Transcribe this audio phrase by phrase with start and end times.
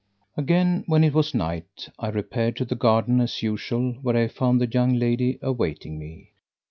[0.35, 4.59] Again when it was night, I repaired to the garden as usual where I found
[4.59, 6.31] the young lady awaiting me.